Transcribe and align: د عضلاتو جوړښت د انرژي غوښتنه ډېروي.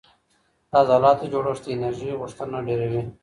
د 0.69 0.73
عضلاتو 0.81 1.29
جوړښت 1.31 1.63
د 1.65 1.67
انرژي 1.75 2.11
غوښتنه 2.21 2.57
ډېروي. 2.67 3.01